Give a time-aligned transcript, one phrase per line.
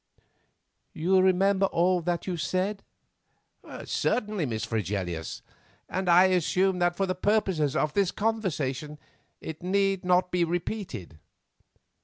[0.93, 2.81] "You remember all that you said?"
[3.85, 5.43] "Certainly, Miss Fregelius;
[5.87, 8.97] and I assume that for the purposes of this conversation
[9.41, 11.19] it need not be repeated."